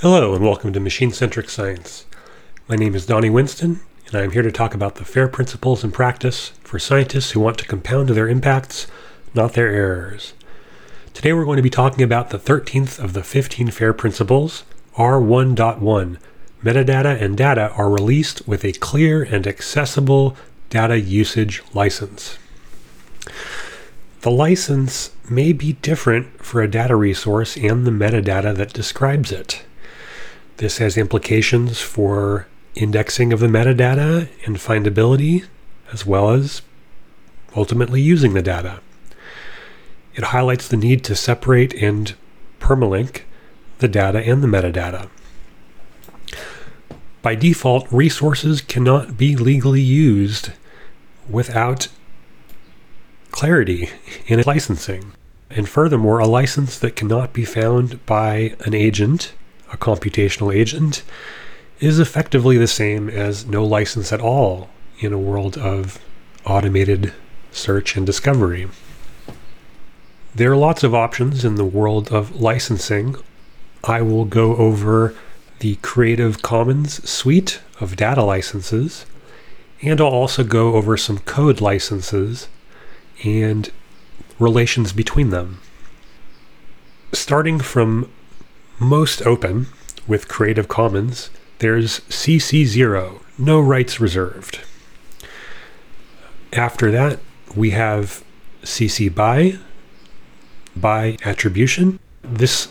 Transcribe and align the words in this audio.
Hello, 0.00 0.32
and 0.32 0.44
welcome 0.44 0.72
to 0.72 0.78
Machine 0.78 1.10
Centric 1.10 1.50
Science. 1.50 2.06
My 2.68 2.76
name 2.76 2.94
is 2.94 3.04
Donny 3.04 3.28
Winston, 3.28 3.80
and 4.06 4.14
I 4.14 4.22
am 4.22 4.30
here 4.30 4.42
to 4.42 4.52
talk 4.52 4.72
about 4.72 4.94
the 4.94 5.04
FAIR 5.04 5.26
principles 5.26 5.82
in 5.82 5.90
practice 5.90 6.50
for 6.62 6.78
scientists 6.78 7.32
who 7.32 7.40
want 7.40 7.58
to 7.58 7.66
compound 7.66 8.10
their 8.10 8.28
impacts, 8.28 8.86
not 9.34 9.54
their 9.54 9.66
errors. 9.66 10.34
Today 11.14 11.32
we're 11.32 11.44
going 11.44 11.56
to 11.56 11.64
be 11.64 11.68
talking 11.68 12.04
about 12.04 12.30
the 12.30 12.38
13th 12.38 13.02
of 13.02 13.12
the 13.12 13.24
15 13.24 13.72
FAIR 13.72 13.92
principles, 13.92 14.62
R1.1. 14.94 16.18
Metadata 16.62 17.20
and 17.20 17.36
data 17.36 17.72
are 17.72 17.90
released 17.90 18.46
with 18.46 18.64
a 18.64 18.74
clear 18.74 19.24
and 19.24 19.48
accessible 19.48 20.36
data 20.70 21.00
usage 21.00 21.60
license. 21.74 22.38
The 24.20 24.30
license 24.30 25.10
may 25.28 25.52
be 25.52 25.72
different 25.72 26.40
for 26.40 26.62
a 26.62 26.70
data 26.70 26.94
resource 26.94 27.56
and 27.56 27.84
the 27.84 27.90
metadata 27.90 28.54
that 28.54 28.72
describes 28.72 29.32
it. 29.32 29.64
This 30.58 30.78
has 30.78 30.96
implications 30.96 31.80
for 31.80 32.48
indexing 32.74 33.32
of 33.32 33.38
the 33.38 33.46
metadata 33.46 34.28
and 34.44 34.56
findability, 34.56 35.44
as 35.92 36.04
well 36.04 36.30
as 36.30 36.62
ultimately 37.54 38.02
using 38.02 38.34
the 38.34 38.42
data. 38.42 38.80
It 40.16 40.24
highlights 40.24 40.66
the 40.66 40.76
need 40.76 41.04
to 41.04 41.14
separate 41.14 41.74
and 41.74 42.12
permalink 42.58 43.20
the 43.78 43.86
data 43.86 44.18
and 44.18 44.42
the 44.42 44.48
metadata. 44.48 45.08
By 47.22 47.36
default, 47.36 47.86
resources 47.92 48.60
cannot 48.60 49.16
be 49.16 49.36
legally 49.36 49.80
used 49.80 50.50
without 51.30 51.86
clarity 53.30 53.90
in 54.26 54.42
licensing. 54.44 55.12
And 55.50 55.68
furthermore, 55.68 56.18
a 56.18 56.26
license 56.26 56.80
that 56.80 56.96
cannot 56.96 57.32
be 57.32 57.44
found 57.44 58.04
by 58.06 58.56
an 58.64 58.74
agent 58.74 59.34
a 59.72 59.76
computational 59.76 60.54
agent 60.54 61.02
is 61.80 61.98
effectively 61.98 62.56
the 62.56 62.66
same 62.66 63.08
as 63.08 63.46
no 63.46 63.64
license 63.64 64.12
at 64.12 64.20
all 64.20 64.68
in 65.00 65.12
a 65.12 65.18
world 65.18 65.56
of 65.56 65.98
automated 66.44 67.12
search 67.52 67.96
and 67.96 68.06
discovery. 68.06 68.68
There 70.34 70.52
are 70.52 70.56
lots 70.56 70.82
of 70.82 70.94
options 70.94 71.44
in 71.44 71.54
the 71.56 71.64
world 71.64 72.12
of 72.12 72.40
licensing. 72.40 73.16
I 73.84 74.02
will 74.02 74.24
go 74.24 74.56
over 74.56 75.14
the 75.60 75.76
Creative 75.76 76.42
Commons 76.42 77.08
suite 77.08 77.60
of 77.80 77.96
data 77.96 78.22
licenses, 78.22 79.06
and 79.82 80.00
I'll 80.00 80.08
also 80.08 80.44
go 80.44 80.74
over 80.74 80.96
some 80.96 81.18
code 81.18 81.60
licenses 81.60 82.48
and 83.24 83.70
relations 84.38 84.92
between 84.92 85.30
them. 85.30 85.60
Starting 87.12 87.58
from 87.58 88.10
most 88.78 89.22
open 89.22 89.66
with 90.06 90.28
Creative 90.28 90.68
Commons, 90.68 91.30
there's 91.58 92.00
CC0, 92.00 93.20
no 93.38 93.60
rights 93.60 94.00
reserved. 94.00 94.60
After 96.52 96.90
that, 96.90 97.18
we 97.54 97.70
have 97.70 98.24
CC 98.62 99.12
BY, 99.14 99.58
by 100.80 101.16
attribution. 101.24 101.98
This 102.22 102.68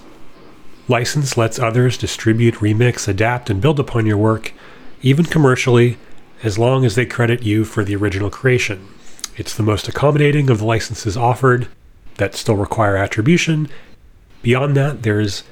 license 0.87 1.37
lets 1.37 1.59
others 1.59 1.97
distribute, 1.97 2.55
remix, 2.55 3.07
adapt, 3.07 3.49
and 3.49 3.61
build 3.61 3.79
upon 3.79 4.05
your 4.05 4.17
work, 4.17 4.53
even 5.01 5.25
commercially, 5.25 5.97
as 6.43 6.57
long 6.57 6.85
as 6.85 6.95
they 6.95 7.05
credit 7.05 7.43
you 7.43 7.65
for 7.65 7.83
the 7.83 7.95
original 7.95 8.29
creation. 8.29 8.87
It's 9.35 9.55
the 9.55 9.63
most 9.63 9.87
accommodating 9.87 10.49
of 10.49 10.59
the 10.59 10.65
licenses 10.65 11.17
offered 11.17 11.67
that 12.15 12.35
still 12.35 12.55
require 12.55 12.95
attribution. 12.95 13.69
Beyond 14.41 14.75
that, 14.77 15.03
there's 15.03 15.43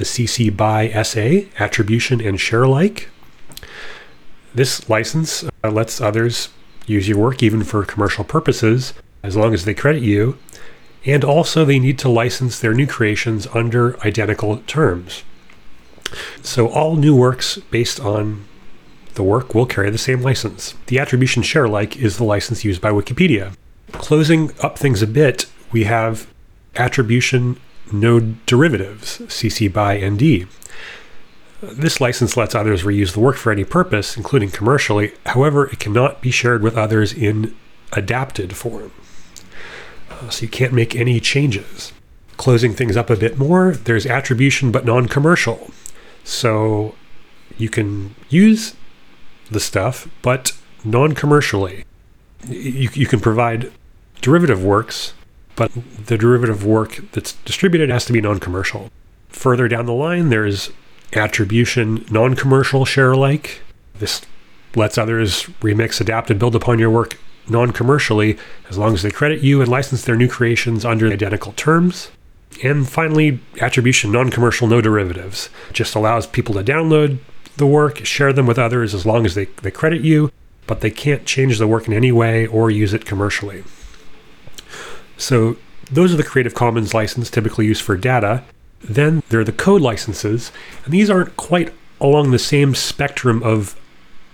the 0.00 0.06
CC 0.06 0.54
BY 0.56 1.02
SA, 1.02 1.46
attribution 1.62 2.22
and 2.22 2.40
share 2.40 2.62
alike. 2.62 3.10
This 4.54 4.88
license 4.88 5.44
uh, 5.62 5.70
lets 5.70 6.00
others 6.00 6.48
use 6.86 7.06
your 7.06 7.18
work 7.18 7.42
even 7.42 7.62
for 7.62 7.84
commercial 7.84 8.24
purposes 8.24 8.94
as 9.22 9.36
long 9.36 9.52
as 9.52 9.66
they 9.66 9.74
credit 9.74 10.02
you. 10.02 10.38
And 11.04 11.22
also, 11.22 11.66
they 11.66 11.78
need 11.78 11.98
to 11.98 12.08
license 12.08 12.58
their 12.58 12.72
new 12.72 12.86
creations 12.86 13.46
under 13.52 14.00
identical 14.00 14.58
terms. 14.66 15.22
So, 16.42 16.68
all 16.68 16.96
new 16.96 17.14
works 17.14 17.58
based 17.70 18.00
on 18.00 18.46
the 19.14 19.22
work 19.22 19.54
will 19.54 19.66
carry 19.66 19.90
the 19.90 19.98
same 19.98 20.22
license. 20.22 20.74
The 20.86 20.98
attribution 20.98 21.42
share 21.42 21.66
alike 21.66 21.96
is 21.96 22.16
the 22.16 22.24
license 22.24 22.64
used 22.64 22.80
by 22.80 22.90
Wikipedia. 22.90 23.54
Closing 23.92 24.50
up 24.60 24.78
things 24.78 25.02
a 25.02 25.06
bit, 25.06 25.44
we 25.72 25.84
have 25.84 26.26
attribution 26.76 27.60
no 27.92 28.20
derivatives, 28.46 29.18
CC 29.18 29.72
BY 29.72 30.08
ND. 30.08 30.48
This 31.62 32.00
license 32.00 32.36
lets 32.36 32.54
others 32.54 32.84
reuse 32.84 33.12
the 33.12 33.20
work 33.20 33.36
for 33.36 33.52
any 33.52 33.64
purpose, 33.64 34.16
including 34.16 34.50
commercially. 34.50 35.12
However, 35.26 35.66
it 35.66 35.78
cannot 35.78 36.22
be 36.22 36.30
shared 36.30 36.62
with 36.62 36.76
others 36.76 37.12
in 37.12 37.54
adapted 37.92 38.56
form. 38.56 38.92
Uh, 40.10 40.30
so 40.30 40.42
you 40.42 40.48
can't 40.48 40.72
make 40.72 40.96
any 40.96 41.20
changes. 41.20 41.92
Closing 42.36 42.72
things 42.72 42.96
up 42.96 43.10
a 43.10 43.16
bit 43.16 43.36
more, 43.36 43.72
there's 43.72 44.06
attribution 44.06 44.72
but 44.72 44.86
non 44.86 45.06
commercial. 45.06 45.70
So 46.24 46.94
you 47.58 47.68
can 47.68 48.14
use 48.30 48.74
the 49.50 49.60
stuff, 49.60 50.08
but 50.22 50.52
non 50.82 51.12
commercially. 51.14 51.84
You, 52.48 52.88
you 52.94 53.06
can 53.06 53.20
provide 53.20 53.70
derivative 54.22 54.64
works 54.64 55.12
but 55.60 55.72
the 56.06 56.16
derivative 56.16 56.64
work 56.64 57.02
that's 57.12 57.34
distributed 57.44 57.90
has 57.90 58.06
to 58.06 58.14
be 58.14 58.20
non 58.22 58.40
commercial. 58.40 58.90
Further 59.28 59.68
down 59.68 59.84
the 59.84 59.92
line, 59.92 60.30
there's 60.30 60.70
attribution 61.12 62.06
non 62.10 62.34
commercial 62.34 62.86
share 62.86 63.12
alike. 63.12 63.60
This 63.98 64.22
lets 64.74 64.96
others 64.96 65.42
remix, 65.60 66.00
adapt, 66.00 66.30
and 66.30 66.40
build 66.40 66.56
upon 66.56 66.78
your 66.78 66.88
work 66.88 67.18
non 67.46 67.72
commercially 67.72 68.38
as 68.70 68.78
long 68.78 68.94
as 68.94 69.02
they 69.02 69.10
credit 69.10 69.42
you 69.42 69.60
and 69.60 69.70
license 69.70 70.02
their 70.02 70.16
new 70.16 70.28
creations 70.28 70.86
under 70.86 71.12
identical 71.12 71.52
terms. 71.52 72.10
And 72.64 72.88
finally, 72.88 73.40
attribution 73.60 74.10
non 74.12 74.30
commercial, 74.30 74.66
no 74.66 74.80
derivatives. 74.80 75.50
just 75.74 75.94
allows 75.94 76.26
people 76.26 76.54
to 76.54 76.64
download 76.64 77.18
the 77.58 77.66
work, 77.66 78.02
share 78.06 78.32
them 78.32 78.46
with 78.46 78.58
others 78.58 78.94
as 78.94 79.04
long 79.04 79.26
as 79.26 79.34
they, 79.34 79.44
they 79.60 79.70
credit 79.70 80.00
you, 80.00 80.32
but 80.66 80.80
they 80.80 80.90
can't 80.90 81.26
change 81.26 81.58
the 81.58 81.66
work 81.66 81.86
in 81.86 81.92
any 81.92 82.12
way 82.12 82.46
or 82.46 82.70
use 82.70 82.94
it 82.94 83.04
commercially. 83.04 83.62
So 85.20 85.56
those 85.90 86.14
are 86.14 86.16
the 86.16 86.24
Creative 86.24 86.54
Commons 86.54 86.94
license 86.94 87.30
typically 87.30 87.66
used 87.66 87.82
for 87.82 87.96
data. 87.96 88.42
Then 88.82 89.22
there 89.28 89.40
are 89.40 89.44
the 89.44 89.52
code 89.52 89.82
licenses, 89.82 90.50
and 90.84 90.94
these 90.94 91.10
aren't 91.10 91.36
quite 91.36 91.72
along 92.00 92.30
the 92.30 92.38
same 92.38 92.74
spectrum 92.74 93.42
of 93.42 93.78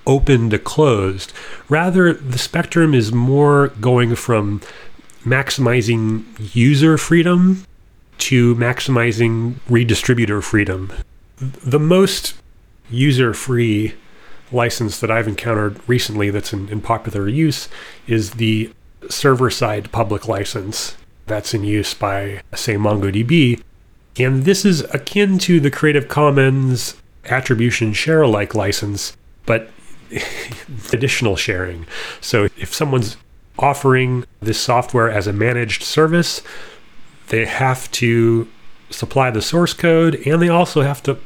open 0.07 0.51
to 0.51 0.59
closed. 0.59 1.33
Rather, 1.69 2.13
the 2.13 2.39
spectrum 2.39 2.95
is 2.95 3.13
more 3.13 3.69
going 3.81 4.15
from 4.15 4.61
maximizing 5.25 6.25
user 6.55 6.97
freedom 6.97 7.65
to 8.19 8.55
maximizing 8.55 9.55
redistributor 9.69 10.43
freedom. 10.43 10.93
The 11.39 11.81
most 11.81 12.35
user 12.89 13.35
free 13.35 13.95
license 14.53 15.01
that 15.01 15.11
I've 15.11 15.27
encountered 15.27 15.81
recently 15.89 16.31
that's 16.31 16.53
in, 16.53 16.69
in 16.69 16.81
popular 16.81 17.29
use 17.29 17.69
is 18.07 18.33
the 18.33 18.71
server 19.11 19.51
side 19.51 19.93
public 19.93 20.29
license 20.29 20.97
that's 21.27 21.55
in 21.55 21.65
use 21.65 21.95
by, 21.95 22.43
say, 22.55 22.75
MongoDB. 22.75 23.61
And 24.19 24.45
this 24.45 24.65
is 24.65 24.83
akin 24.95 25.39
to 25.41 25.61
the 25.61 25.71
Creative 25.71 26.09
Commons 26.09 26.97
attribution 27.27 27.93
share 27.93 28.23
alike 28.23 28.55
license, 28.55 29.17
but 29.45 29.71
additional 30.93 31.37
sharing. 31.37 31.87
So 32.21 32.45
if 32.57 32.73
someone's 32.73 33.17
offering 33.59 34.25
this 34.41 34.61
software 34.61 35.11
as 35.11 35.27
a 35.27 35.33
managed 35.33 35.83
service, 35.83 36.43
they 37.29 37.45
have 37.45 37.91
to 37.93 38.49
supply 38.91 39.31
the 39.31 39.43
source 39.43 39.73
code 39.73 40.15
and 40.27 40.41
they 40.41 40.49
also 40.49 40.83
have 40.83 41.03
to 41.03 41.19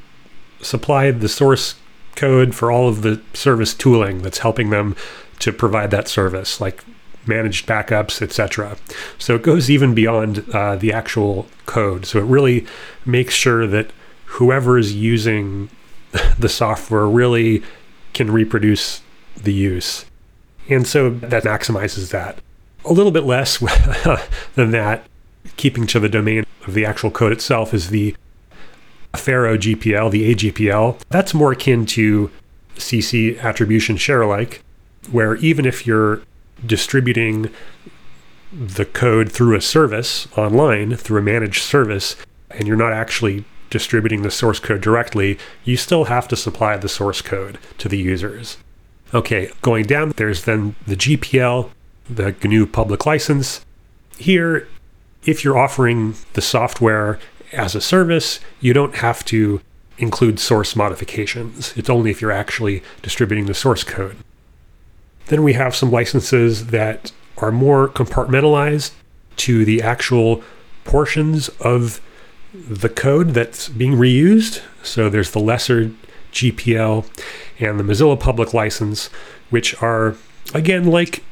supply 0.62 1.10
the 1.10 1.28
source 1.28 1.74
code 2.16 2.54
for 2.54 2.70
all 2.70 2.88
of 2.88 3.02
the 3.02 3.20
service 3.34 3.74
tooling 3.74 4.22
that's 4.22 4.38
helping 4.38 4.70
them 4.70 4.96
to 5.38 5.52
provide 5.52 5.90
that 5.90 6.08
service, 6.08 6.60
like 6.60 6.84
managed 7.26 7.66
backups, 7.66 8.22
etc. 8.22 8.76
So 9.18 9.34
it 9.34 9.42
goes 9.42 9.70
even 9.70 9.94
beyond 9.94 10.44
uh, 10.52 10.76
the 10.76 10.92
actual 10.92 11.46
code. 11.66 12.06
So 12.06 12.18
it 12.18 12.24
really 12.24 12.66
makes 13.04 13.34
sure 13.34 13.66
that 13.66 13.90
whoever 14.24 14.78
is 14.78 14.94
using 14.94 15.70
the 16.38 16.48
software 16.48 17.06
really 17.06 17.62
can 18.12 18.30
reproduce 18.30 19.02
the 19.36 19.52
use. 19.52 20.04
And 20.68 20.86
so 20.86 21.10
that 21.10 21.44
maximizes 21.44 22.10
that. 22.10 22.38
A 22.84 22.92
little 22.92 23.12
bit 23.12 23.24
less 23.24 23.58
than 24.54 24.70
that, 24.70 25.04
keeping 25.56 25.86
to 25.88 26.00
the 26.00 26.08
domain 26.08 26.46
of 26.66 26.74
the 26.74 26.84
actual 26.84 27.10
code 27.10 27.32
itself, 27.32 27.74
is 27.74 27.90
the 27.90 28.14
Affero 29.12 29.58
GPL, 29.58 30.10
the 30.10 30.34
AGPL. 30.34 30.98
That's 31.10 31.34
more 31.34 31.52
akin 31.52 31.84
to 31.86 32.30
CC 32.76 33.38
attribution 33.42 33.96
share 33.96 34.22
alike, 34.22 34.62
where 35.10 35.36
even 35.36 35.66
if 35.66 35.86
you're 35.86 36.22
distributing 36.64 37.50
the 38.52 38.84
code 38.84 39.30
through 39.30 39.56
a 39.56 39.60
service 39.60 40.26
online, 40.36 40.96
through 40.96 41.20
a 41.20 41.22
managed 41.22 41.62
service, 41.62 42.16
and 42.50 42.66
you're 42.66 42.76
not 42.76 42.92
actually 42.92 43.44
distributing 43.70 44.22
the 44.22 44.30
source 44.30 44.58
code 44.58 44.80
directly, 44.80 45.38
you 45.64 45.76
still 45.76 46.04
have 46.04 46.26
to 46.28 46.36
supply 46.36 46.76
the 46.76 46.88
source 46.88 47.22
code 47.22 47.58
to 47.78 47.88
the 47.88 47.98
users. 47.98 48.58
Okay, 49.14 49.50
going 49.62 49.86
down, 49.86 50.12
there's 50.16 50.44
then 50.44 50.74
the 50.86 50.96
GPL, 50.96 51.70
the 52.08 52.34
GNU 52.42 52.66
public 52.66 53.06
license. 53.06 53.64
Here, 54.18 54.68
if 55.24 55.44
you're 55.44 55.58
offering 55.58 56.14
the 56.34 56.42
software 56.42 57.18
as 57.52 57.74
a 57.74 57.80
service, 57.80 58.40
you 58.60 58.72
don't 58.72 58.96
have 58.96 59.24
to 59.26 59.60
include 59.98 60.38
source 60.40 60.74
modifications. 60.74 61.72
It's 61.76 61.90
only 61.90 62.10
if 62.10 62.20
you're 62.20 62.32
actually 62.32 62.82
distributing 63.02 63.46
the 63.46 63.54
source 63.54 63.84
code. 63.84 64.16
Then 65.26 65.42
we 65.42 65.52
have 65.52 65.76
some 65.76 65.90
licenses 65.90 66.68
that 66.68 67.12
are 67.38 67.52
more 67.52 67.88
compartmentalized 67.88 68.92
to 69.36 69.64
the 69.64 69.82
actual 69.82 70.42
portions 70.84 71.48
of 71.60 72.00
the 72.52 72.88
code 72.88 73.30
that's 73.30 73.68
being 73.68 73.92
reused. 73.92 74.60
So 74.82 75.08
there's 75.08 75.30
the 75.30 75.38
lesser 75.38 75.92
GPL 76.32 77.06
and 77.58 77.78
the 77.78 77.84
Mozilla 77.84 78.18
Public 78.18 78.52
License, 78.52 79.08
which 79.50 79.80
are, 79.82 80.16
again, 80.52 80.86
like 80.86 81.22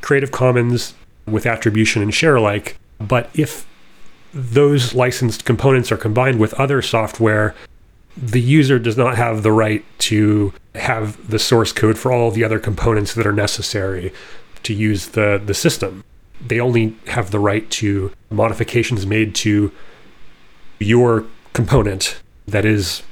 Creative 0.00 0.30
Commons 0.30 0.94
with 1.26 1.46
attribution 1.46 2.02
and 2.02 2.14
share 2.14 2.36
alike. 2.36 2.78
But 3.00 3.30
if 3.34 3.66
those 4.32 4.94
licensed 4.94 5.44
components 5.44 5.90
are 5.90 5.96
combined 5.96 6.38
with 6.38 6.54
other 6.54 6.82
software, 6.82 7.54
the 8.20 8.40
user 8.40 8.78
does 8.78 8.96
not 8.96 9.16
have 9.16 9.42
the 9.42 9.52
right 9.52 9.84
to 9.98 10.52
have 10.74 11.30
the 11.30 11.38
source 11.38 11.72
code 11.72 11.96
for 11.96 12.12
all 12.12 12.30
the 12.30 12.42
other 12.42 12.58
components 12.58 13.14
that 13.14 13.26
are 13.26 13.32
necessary 13.32 14.12
to 14.64 14.74
use 14.74 15.08
the, 15.08 15.40
the 15.44 15.54
system. 15.54 16.02
They 16.44 16.58
only 16.58 16.96
have 17.06 17.30
the 17.30 17.38
right 17.38 17.68
to 17.72 18.12
modifications 18.30 19.06
made 19.06 19.34
to 19.36 19.72
your 20.80 21.26
component 21.52 22.20
that 22.46 22.64
is 22.64 23.02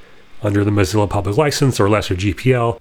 under 0.42 0.64
the 0.64 0.70
Mozilla 0.70 1.08
public 1.08 1.36
license 1.36 1.78
or 1.78 1.88
lesser 1.88 2.14
GPL. 2.14 2.80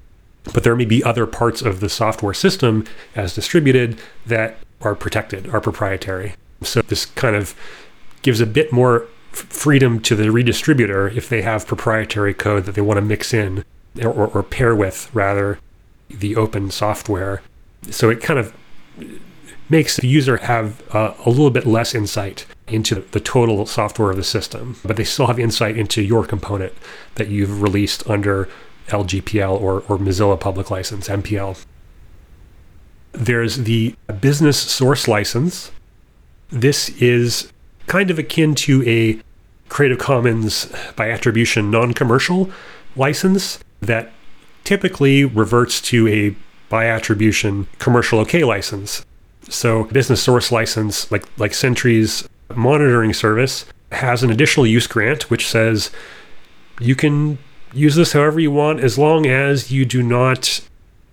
But 0.54 0.64
there 0.64 0.76
may 0.76 0.86
be 0.86 1.04
other 1.04 1.26
parts 1.26 1.62
of 1.62 1.80
the 1.80 1.90
software 1.90 2.34
system 2.34 2.86
as 3.16 3.34
distributed 3.34 4.00
that 4.26 4.58
are 4.82 4.96
protected, 4.96 5.50
are 5.50 5.62
proprietary. 5.62 6.36
So 6.62 6.82
this 6.82 7.06
kind 7.06 7.36
of 7.36 7.56
gives 8.22 8.42
a 8.42 8.46
bit 8.46 8.72
more 8.72 9.08
freedom 9.38 10.00
to 10.02 10.16
the 10.16 10.26
redistributor 10.26 11.16
if 11.16 11.30
they 11.30 11.42
have 11.42 11.68
proprietary 11.68 12.34
code 12.34 12.66
that 12.66 12.76
they 12.76 12.82
want 12.82 12.98
to 12.98 13.02
mix 13.02 13.34
in 13.34 13.64
or, 14.02 14.10
or, 14.10 14.28
or 14.28 14.44
pair 14.44 14.76
with, 14.76 15.14
rather, 15.14 15.60
the 16.10 16.36
open 16.36 16.72
software. 16.72 17.42
So 17.90 18.10
it 18.10 18.22
kind 18.22 18.40
of 18.40 18.54
makes 19.70 19.98
the 19.98 20.08
user 20.08 20.38
have 20.38 20.82
uh, 20.94 21.14
a 21.26 21.30
little 21.30 21.50
bit 21.50 21.66
less 21.66 21.96
insight 21.96 22.46
into 22.68 22.96
the 22.96 23.20
total 23.20 23.66
software 23.66 24.12
of 24.12 24.18
the 24.18 24.24
system, 24.24 24.78
but 24.84 24.98
they 24.98 25.04
still 25.04 25.28
have 25.28 25.40
insight 25.40 25.78
into 25.78 26.02
your 26.02 26.26
component 26.26 26.74
that 27.16 27.28
you've 27.30 27.62
released 27.62 28.08
under 28.10 28.50
LGPL 28.88 29.60
or, 29.60 29.82
or 29.88 29.98
Mozilla 29.98 30.40
Public 30.40 30.70
License, 30.70 31.08
MPL. 31.08 31.64
There's 33.12 33.58
the 33.58 33.96
business 34.20 34.60
source 34.60 35.08
license. 35.08 35.72
This 36.50 36.90
is 37.02 37.52
kind 37.88 38.12
of 38.12 38.20
akin 38.20 38.56
to 38.56 38.88
a 38.88 39.22
Creative 39.70 39.98
Commons 39.98 40.72
by 40.96 41.10
attribution 41.10 41.72
non 41.72 41.94
commercial 41.94 42.50
license 42.96 43.60
that 43.82 44.12
typically 44.64 45.26
reverts 45.26 45.82
to 45.82 46.08
a 46.08 46.36
by 46.70 46.86
attribution 46.88 47.68
commercial 47.80 48.20
OK 48.20 48.44
license. 48.44 49.06
So 49.50 49.86
business 49.86 50.22
source 50.22 50.52
license, 50.52 51.12
like 51.12 51.26
like 51.38 51.54
Sentry's 51.54 52.28
monitoring 52.56 53.14
service, 53.14 53.66
has 53.92 54.24
an 54.24 54.32
additional 54.32 54.66
use 54.68 54.88
grant 54.88 55.30
which 55.30 55.48
says 55.48 55.92
you 56.80 56.96
can 56.96 57.38
use 57.74 57.96
this 57.96 58.14
however 58.14 58.40
you 58.40 58.52
want 58.52 58.80
as 58.80 58.98
long 58.98 59.26
as 59.26 59.72
you 59.72 59.86
do 59.86 60.02
not 60.02 60.62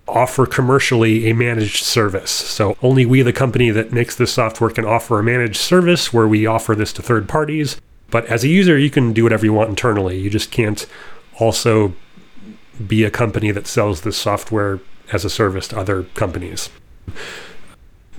offer 0.07 0.45
commercially 0.45 1.29
a 1.29 1.33
managed 1.33 1.83
service. 1.83 2.31
So 2.31 2.77
only 2.81 3.05
we, 3.05 3.21
the 3.21 3.33
company 3.33 3.69
that 3.71 3.91
makes 3.91 4.15
this 4.15 4.33
software, 4.33 4.69
can 4.69 4.85
offer 4.85 5.19
a 5.19 5.23
managed 5.23 5.57
service 5.57 6.11
where 6.11 6.27
we 6.27 6.45
offer 6.45 6.75
this 6.75 6.93
to 6.93 7.01
third 7.01 7.29
parties. 7.29 7.79
But 8.13 8.27
as 8.27 8.43
a 8.43 8.47
user, 8.47 8.77
you 8.77 8.91
can 8.91 9.11
do 9.11 9.23
whatever 9.23 9.43
you 9.43 9.53
want 9.53 9.71
internally. 9.71 10.19
You 10.19 10.29
just 10.29 10.51
can't 10.51 10.85
also 11.39 11.95
be 12.85 13.03
a 13.03 13.09
company 13.09 13.49
that 13.49 13.65
sells 13.65 14.01
this 14.01 14.15
software 14.15 14.79
as 15.11 15.25
a 15.25 15.31
service 15.31 15.67
to 15.69 15.79
other 15.79 16.03
companies. 16.13 16.69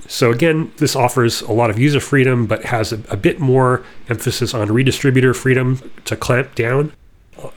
So 0.08 0.32
again, 0.32 0.72
this 0.78 0.96
offers 0.96 1.42
a 1.42 1.52
lot 1.52 1.70
of 1.70 1.78
user 1.78 2.00
freedom, 2.00 2.46
but 2.46 2.64
has 2.64 2.92
a, 2.92 3.04
a 3.08 3.16
bit 3.16 3.38
more 3.38 3.84
emphasis 4.08 4.52
on 4.52 4.66
redistributor 4.66 5.32
freedom 5.32 5.80
to 6.06 6.16
clamp 6.16 6.56
down 6.56 6.92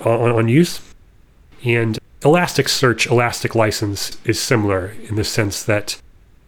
on, 0.02 0.32
on 0.32 0.48
use. 0.48 0.80
And 1.66 1.98
Elasticsearch 2.22 3.10
Elastic 3.10 3.56
License 3.56 4.16
is 4.26 4.40
similar 4.40 4.96
in 5.10 5.16
the 5.16 5.24
sense 5.24 5.64
that 5.64 6.00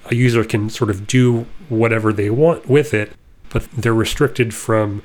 a 0.06 0.14
user 0.14 0.44
can 0.44 0.70
sort 0.70 0.92
of 0.92 1.08
do 1.08 1.48
whatever 1.68 2.14
they 2.14 2.30
want 2.30 2.70
with 2.70 2.94
it, 2.94 3.12
but 3.50 3.70
they're 3.72 3.94
restricted 3.94 4.54
from 4.54 5.02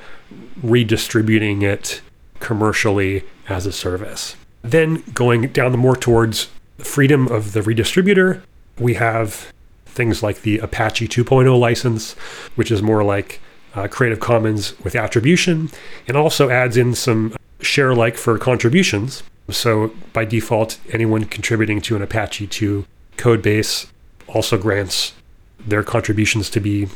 redistributing 0.63 1.63
it 1.63 2.01
commercially 2.41 3.25
as 3.49 3.67
a 3.67 3.73
service. 3.73 4.37
Then 4.63 5.03
going 5.13 5.49
down 5.49 5.73
the 5.73 5.79
more 5.79 5.97
towards 5.97 6.49
freedom 6.79 7.29
of 7.29 7.53
the 7.53 7.61
redistributor, 7.61 8.43
we 8.79 8.95
have 8.95 9.53
things 9.87 10.23
like 10.23 10.43
the 10.43 10.59
Apache 10.59 11.09
2.0 11.09 11.59
license, 11.59 12.15
which 12.57 12.71
is 12.71 12.83
more 12.83 13.05
like 13.05 13.41
uh, 13.75 13.89
Creative 13.89 14.21
Commons 14.21 14.79
with 14.81 14.95
attribution, 14.95 15.71
and 16.09 16.17
also 16.17 16.51
adds 16.51 16.77
in 16.77 16.95
some 16.95 17.35
share 17.61 17.91
alike 17.91 18.17
for 18.17 18.39
contributions. 18.39 19.23
So 19.51 19.93
by 20.13 20.25
default, 20.25 20.79
anyone 20.93 21.25
contributing 21.25 21.81
to 21.83 21.97
an 21.97 22.03
Apache 22.03 22.47
2 22.49 22.87
code 23.17 23.43
base 23.43 23.87
also 24.27 24.59
grants 24.59 25.13
their 25.59 25.83
contributions 25.83 26.51
to 26.51 26.61
be 26.61 26.89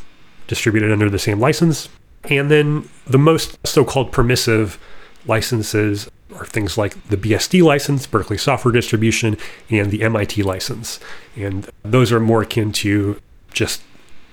distributed 0.49 0.91
under 0.91 1.09
the 1.09 1.19
same 1.19 1.39
license. 1.39 1.87
And 2.25 2.51
then 2.51 2.89
the 3.07 3.17
most 3.17 3.65
so 3.65 3.85
called 3.85 4.11
permissive 4.11 4.77
licenses 5.25 6.09
are 6.35 6.45
things 6.45 6.77
like 6.77 7.01
the 7.07 7.15
BSD 7.15 7.63
license, 7.63 8.05
Berkeley 8.05 8.37
Software 8.37 8.73
Distribution, 8.73 9.37
and 9.69 9.91
the 9.91 10.03
MIT 10.03 10.43
license. 10.43 10.99
And 11.37 11.69
those 11.83 12.11
are 12.11 12.19
more 12.19 12.41
akin 12.41 12.73
to 12.73 13.21
just 13.53 13.81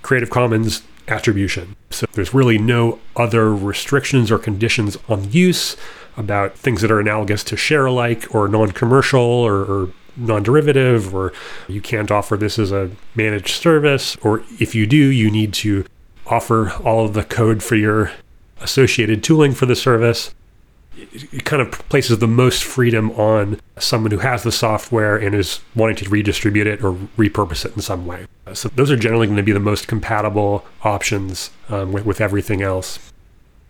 Creative 0.03 0.31
Commons 0.31 0.83
attribution. 1.07 1.77
So 1.91 2.07
there's 2.13 2.35
really 2.35 2.59
no 2.59 2.99
other 3.15 3.55
restrictions 3.55 4.31
or 4.33 4.39
conditions 4.39 4.97
on 5.09 5.31
use 5.31 5.77
about 6.17 6.57
things 6.57 6.81
that 6.81 6.91
are 6.91 6.99
analogous 6.99 7.45
to 7.45 7.57
share 7.57 7.87
alike 7.87 8.35
or 8.35 8.49
non 8.49 8.73
commercial 8.73 9.21
or, 9.21 9.65
or 9.65 9.93
non 10.17 10.43
derivative, 10.43 11.15
or 11.15 11.33
you 11.69 11.81
can't 11.81 12.11
offer 12.11 12.37
this 12.37 12.59
as 12.59 12.73
a 12.73 12.91
managed 13.15 13.61
service, 13.61 14.17
or 14.23 14.43
if 14.59 14.75
you 14.75 14.87
do, 14.87 14.97
you 14.97 15.31
need 15.31 15.53
to 15.53 15.85
offer 16.27 16.73
all 16.83 17.05
of 17.05 17.15
the 17.15 17.25
code 17.25 17.63
for 17.63 17.77
your 17.77 18.13
associated 18.61 19.23
tooling 19.23 19.53
for 19.53 19.67
the 19.67 19.77
service 19.77 20.35
it 20.97 21.45
kind 21.45 21.61
of 21.61 21.71
places 21.89 22.19
the 22.19 22.27
most 22.27 22.65
freedom 22.65 23.11
on 23.13 23.61
someone 23.79 24.11
who 24.11 24.19
has 24.19 24.43
the 24.43 24.53
software 24.53 25.17
and 25.17 25.35
is 25.35 25.61
wanting 25.75 25.97
to 25.97 26.09
redistribute 26.09 26.67
it 26.67 26.83
or 26.83 26.93
repurpose 27.19 27.65
it 27.65 27.75
in 27.77 27.83
some 27.83 28.07
way. 28.07 28.27
So 28.55 28.69
those 28.71 28.91
are 28.91 28.97
generally 28.97 29.27
going 29.27 29.37
to 29.37 29.43
be 29.43 29.53
the 29.53 29.61
most 29.61 29.89
compatible 29.89 30.65
options 30.83 31.51
um, 31.69 31.93
with, 31.93 32.07
with 32.07 32.21
everything 32.21 32.63
else. 32.63 32.99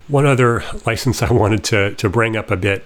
One 0.07 0.25
other 0.25 0.63
license 0.85 1.21
I 1.21 1.31
wanted 1.33 1.63
to, 1.65 1.95
to 1.95 2.09
bring 2.09 2.37
up 2.37 2.49
a 2.49 2.57
bit, 2.57 2.85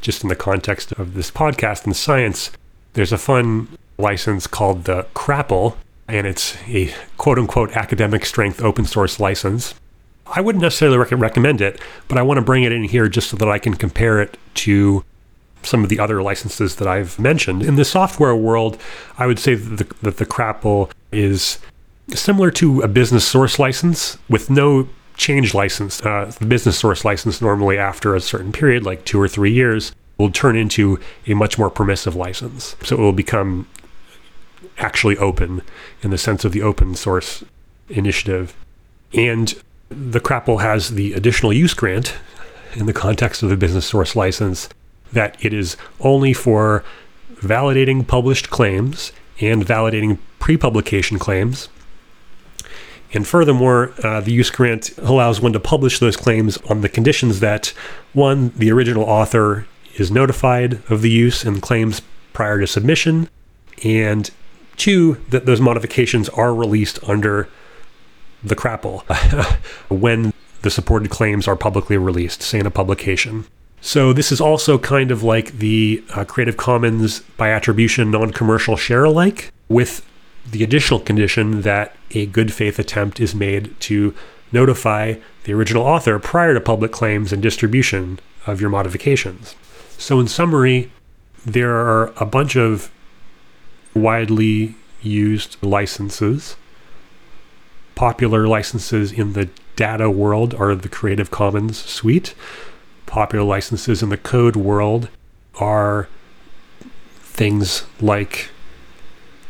just 0.00 0.22
in 0.22 0.28
the 0.28 0.36
context 0.36 0.92
of 0.92 1.14
this 1.14 1.30
podcast 1.30 1.84
and 1.84 1.94
science, 1.94 2.50
there's 2.94 3.12
a 3.12 3.18
fun 3.18 3.68
license 3.96 4.46
called 4.46 4.84
the 4.84 5.06
CRAPL, 5.14 5.76
and 6.08 6.26
it's 6.26 6.56
a 6.66 6.92
quote 7.16 7.38
unquote 7.38 7.76
academic 7.76 8.24
strength 8.24 8.62
open 8.62 8.84
source 8.84 9.20
license. 9.20 9.74
I 10.26 10.40
wouldn't 10.40 10.62
necessarily 10.62 10.98
rec- 10.98 11.12
recommend 11.12 11.60
it, 11.60 11.80
but 12.06 12.18
I 12.18 12.22
want 12.22 12.38
to 12.38 12.42
bring 12.42 12.64
it 12.64 12.72
in 12.72 12.84
here 12.84 13.08
just 13.08 13.30
so 13.30 13.36
that 13.36 13.48
I 13.48 13.58
can 13.58 13.74
compare 13.74 14.20
it 14.20 14.36
to 14.54 15.04
some 15.62 15.82
of 15.82 15.90
the 15.90 15.98
other 15.98 16.22
licenses 16.22 16.76
that 16.76 16.88
I've 16.88 17.18
mentioned. 17.18 17.62
In 17.62 17.76
the 17.76 17.84
software 17.84 18.34
world, 18.34 18.78
I 19.16 19.26
would 19.26 19.38
say 19.38 19.54
that 19.54 19.76
the, 19.76 19.94
that 20.02 20.16
the 20.18 20.26
CRAPL 20.26 20.90
is 21.12 21.58
similar 22.14 22.50
to 22.52 22.80
a 22.80 22.88
business 22.88 23.26
source 23.26 23.58
license 23.58 24.18
with 24.28 24.50
no 24.50 24.88
change 25.16 25.52
license. 25.54 26.00
Uh, 26.00 26.32
the 26.38 26.46
business 26.46 26.78
source 26.78 27.04
license, 27.04 27.40
normally 27.40 27.76
after 27.76 28.14
a 28.14 28.20
certain 28.20 28.52
period, 28.52 28.84
like 28.84 29.04
two 29.04 29.20
or 29.20 29.28
three 29.28 29.52
years, 29.52 29.92
will 30.16 30.30
turn 30.30 30.56
into 30.56 30.98
a 31.26 31.34
much 31.34 31.58
more 31.58 31.70
permissive 31.70 32.14
license. 32.14 32.76
So 32.82 32.96
it 32.96 33.00
will 33.00 33.12
become 33.12 33.66
actually 34.78 35.16
open 35.18 35.62
in 36.02 36.10
the 36.10 36.18
sense 36.18 36.44
of 36.44 36.52
the 36.52 36.62
open 36.62 36.94
source 36.94 37.44
initiative. 37.88 38.54
And 39.14 39.54
the 39.88 40.20
CRAPL 40.20 40.60
has 40.60 40.90
the 40.90 41.14
additional 41.14 41.52
use 41.52 41.74
grant 41.74 42.14
in 42.74 42.86
the 42.86 42.92
context 42.92 43.42
of 43.42 43.48
the 43.48 43.56
business 43.56 43.86
source 43.86 44.14
license 44.14 44.68
that 45.12 45.42
it 45.44 45.54
is 45.54 45.76
only 46.00 46.32
for 46.32 46.84
validating 47.36 48.06
published 48.06 48.50
claims 48.50 49.12
and 49.40 49.64
validating 49.64 50.18
pre 50.38 50.56
publication 50.56 51.18
claims. 51.18 51.68
And 53.14 53.26
furthermore, 53.26 53.94
uh, 54.04 54.20
the 54.20 54.32
use 54.32 54.50
grant 54.50 54.96
allows 54.98 55.40
one 55.40 55.54
to 55.54 55.60
publish 55.60 55.98
those 55.98 56.16
claims 56.16 56.58
on 56.68 56.82
the 56.82 56.88
conditions 56.90 57.40
that 57.40 57.68
one, 58.12 58.50
the 58.50 58.70
original 58.70 59.04
author 59.04 59.66
is 59.94 60.10
notified 60.10 60.82
of 60.90 61.00
the 61.00 61.10
use 61.10 61.42
and 61.42 61.62
claims 61.62 62.02
prior 62.34 62.60
to 62.60 62.66
submission, 62.66 63.28
and 63.82 64.30
two, 64.78 65.14
that 65.28 65.46
those 65.46 65.60
modifications 65.60 66.28
are 66.30 66.54
released 66.54 66.98
under 67.08 67.48
the 68.42 68.56
CRAPL 68.56 69.02
when 69.88 70.32
the 70.62 70.70
supported 70.70 71.10
claims 71.10 71.46
are 71.46 71.56
publicly 71.56 71.96
released, 71.96 72.42
say 72.42 72.58
in 72.58 72.66
a 72.66 72.70
publication. 72.70 73.44
So 73.80 74.12
this 74.12 74.32
is 74.32 74.40
also 74.40 74.78
kind 74.78 75.10
of 75.10 75.22
like 75.22 75.58
the 75.58 76.02
uh, 76.14 76.24
Creative 76.24 76.56
Commons 76.56 77.20
by 77.36 77.50
attribution 77.50 78.10
non-commercial 78.10 78.76
share 78.76 79.04
alike 79.04 79.52
with 79.68 80.04
the 80.50 80.64
additional 80.64 81.00
condition 81.00 81.62
that 81.62 81.94
a 82.12 82.26
good 82.26 82.52
faith 82.52 82.78
attempt 82.78 83.20
is 83.20 83.34
made 83.34 83.78
to 83.80 84.14
notify 84.50 85.14
the 85.44 85.52
original 85.52 85.82
author 85.82 86.18
prior 86.18 86.54
to 86.54 86.60
public 86.60 86.90
claims 86.90 87.32
and 87.32 87.42
distribution 87.42 88.18
of 88.46 88.60
your 88.60 88.70
modifications. 88.70 89.54
So, 89.98 90.18
in 90.20 90.26
summary, 90.26 90.90
there 91.44 91.76
are 91.76 92.12
a 92.16 92.24
bunch 92.24 92.56
of 92.56 92.90
widely 93.98 94.74
used 95.02 95.56
licenses. 95.62 96.56
Popular 97.94 98.46
licenses 98.46 99.12
in 99.12 99.32
the 99.32 99.48
data 99.76 100.10
world 100.10 100.54
are 100.54 100.74
the 100.74 100.88
Creative 100.88 101.30
Commons 101.30 101.78
suite. 101.78 102.34
Popular 103.06 103.44
licenses 103.44 104.02
in 104.02 104.08
the 104.08 104.16
code 104.16 104.56
world 104.56 105.08
are 105.56 106.08
things 107.20 107.84
like 108.00 108.50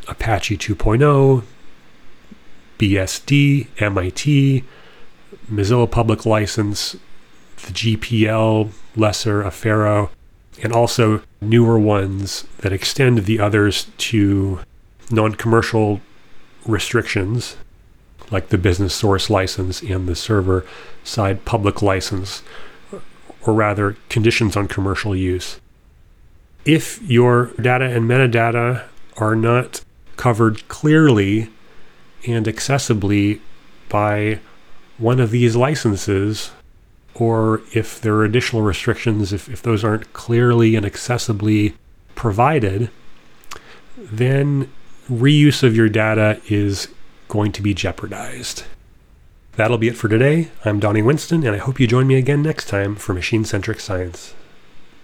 Apache 0.07 0.57
2.0, 0.57 1.43
BSD, 2.79 3.67
MIT, 3.79 4.65
Mozilla 5.51 5.91
Public 5.91 6.25
License, 6.25 6.97
the 7.57 7.73
GPL, 7.73 8.71
Lesser, 8.97 9.43
Affero, 9.43 10.11
and 10.63 10.73
also 10.73 11.23
newer 11.41 11.79
ones 11.79 12.45
that 12.59 12.73
extend 12.73 13.19
the 13.25 13.39
others 13.39 13.87
to 13.99 14.61
non 15.11 15.35
commercial 15.35 16.01
restrictions, 16.67 17.57
like 18.31 18.49
the 18.49 18.59
business 18.59 18.95
source 18.95 19.31
license 19.31 19.83
and 19.83 20.09
the 20.09 20.17
server 20.17 20.67
side 21.05 21.45
public 21.45 21.83
license, 21.83 22.43
or 23.43 23.55
rather, 23.55 23.97
conditions 24.09 24.57
on 24.57 24.69
commercial 24.69 25.15
use. 25.15 25.61
If 26.65 27.01
your 27.03 27.53
data 27.61 27.87
and 27.87 28.09
metadata 28.09 28.85
are 29.17 29.37
not 29.37 29.83
covered 30.17 30.67
clearly 30.69 31.51
and 32.27 32.47
accessibly 32.47 33.41
by 33.89 34.41
one 34.99 35.21
of 35.21 35.31
these 35.31 35.57
licenses, 35.57 36.51
or 37.19 37.63
if 37.75 38.01
there 38.01 38.15
are 38.15 38.25
additional 38.25 38.63
restrictions, 38.63 39.33
if, 39.33 39.49
if 39.49 39.63
those 39.63 39.85
aren't 39.85 40.13
clearly 40.13 40.77
and 40.77 40.87
accessibly 40.87 41.75
provided, 42.15 42.91
then 43.97 44.71
reuse 45.11 45.63
of 45.63 45.75
your 45.75 45.89
data 45.89 46.41
is 46.49 46.89
going 47.29 47.53
to 47.53 47.63
be 47.63 47.75
jeopardized. 47.75 48.65
That'll 49.57 49.79
be 49.79 49.89
it 49.89 49.97
for 49.97 50.09
today. 50.09 50.51
I'm 50.65 50.79
Donny 50.79 51.03
Winston, 51.03 51.45
and 51.45 51.55
I 51.55 51.59
hope 51.59 51.81
you 51.81 51.89
join 51.89 52.07
me 52.07 52.15
again 52.15 52.43
next 52.43 52.69
time 52.69 52.95
for 52.95 53.13
Machine 53.13 53.45
Centric 53.45 53.81
Science. 53.81 54.35